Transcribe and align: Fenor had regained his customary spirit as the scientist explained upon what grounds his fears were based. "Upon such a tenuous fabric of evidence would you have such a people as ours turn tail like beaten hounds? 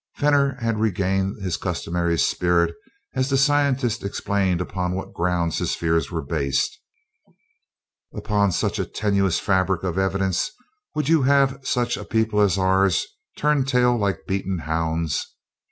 Fenor 0.15 0.55
had 0.59 0.79
regained 0.79 1.43
his 1.43 1.57
customary 1.57 2.17
spirit 2.17 2.73
as 3.13 3.29
the 3.29 3.37
scientist 3.37 4.03
explained 4.03 4.59
upon 4.59 4.95
what 4.95 5.13
grounds 5.13 5.59
his 5.59 5.75
fears 5.75 6.09
were 6.09 6.23
based. 6.23 6.79
"Upon 8.11 8.51
such 8.51 8.79
a 8.79 8.85
tenuous 8.87 9.37
fabric 9.37 9.83
of 9.83 9.99
evidence 9.99 10.49
would 10.95 11.07
you 11.07 11.21
have 11.21 11.59
such 11.63 11.97
a 11.97 12.03
people 12.03 12.41
as 12.41 12.57
ours 12.57 13.05
turn 13.37 13.63
tail 13.63 13.95
like 13.95 14.25
beaten 14.27 14.57
hounds? 14.65 15.35